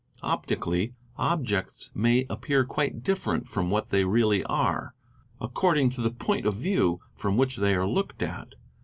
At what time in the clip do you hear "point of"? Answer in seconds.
6.09-6.55